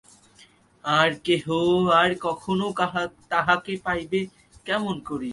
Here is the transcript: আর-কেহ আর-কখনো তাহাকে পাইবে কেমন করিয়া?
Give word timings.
আর-কেহ 0.85 1.45
আর-কখনো 2.01 2.67
তাহাকে 3.31 3.73
পাইবে 3.85 4.19
কেমন 4.65 4.95
করিয়া? 5.09 5.29